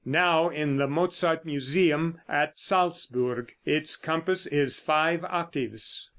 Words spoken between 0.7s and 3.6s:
the Mozart Museum at Salzburg.